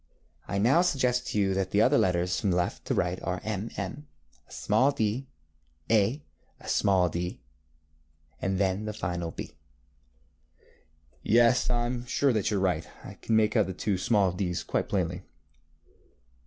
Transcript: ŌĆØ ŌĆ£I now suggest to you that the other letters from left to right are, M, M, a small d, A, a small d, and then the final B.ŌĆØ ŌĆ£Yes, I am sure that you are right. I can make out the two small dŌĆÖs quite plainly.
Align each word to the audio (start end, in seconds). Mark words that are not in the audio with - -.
ŌĆØ 0.49 0.55
ŌĆ£I 0.57 0.61
now 0.63 0.81
suggest 0.81 1.27
to 1.27 1.37
you 1.39 1.53
that 1.53 1.69
the 1.69 1.79
other 1.79 1.99
letters 1.99 2.39
from 2.39 2.49
left 2.51 2.85
to 2.85 2.95
right 2.95 3.21
are, 3.21 3.39
M, 3.43 3.69
M, 3.77 4.07
a 4.47 4.51
small 4.51 4.91
d, 4.91 5.27
A, 5.91 6.23
a 6.59 6.67
small 6.67 7.07
d, 7.07 7.39
and 8.41 8.57
then 8.57 8.85
the 8.85 8.93
final 8.93 9.29
B.ŌĆØ 9.29 10.65
ŌĆ£Yes, 11.33 11.69
I 11.69 11.85
am 11.85 12.07
sure 12.07 12.33
that 12.33 12.49
you 12.49 12.57
are 12.57 12.61
right. 12.61 12.87
I 13.03 13.13
can 13.13 13.35
make 13.35 13.55
out 13.55 13.67
the 13.67 13.73
two 13.73 13.99
small 13.99 14.33
dŌĆÖs 14.33 14.65
quite 14.65 14.89
plainly. 14.89 15.21